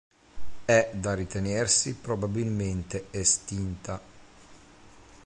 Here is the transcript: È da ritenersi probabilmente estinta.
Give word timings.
È 0.65 0.89
da 0.93 1.13
ritenersi 1.13 1.93
probabilmente 1.93 3.09
estinta. 3.11 4.01